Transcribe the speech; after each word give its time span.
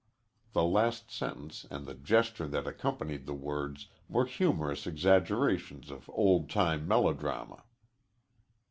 The 0.53 0.63
last 0.63 1.11
sentence 1.11 1.67
and 1.69 1.85
the 1.85 1.93
gesture 1.93 2.47
that 2.47 2.65
accompanied 2.65 3.27
the 3.27 3.35
words 3.35 3.87
were 4.09 4.25
humorous 4.25 4.87
exaggerations 4.87 5.91
of 5.91 6.09
old 6.15 6.49
time 6.49 6.87
melodrama. 6.87 7.65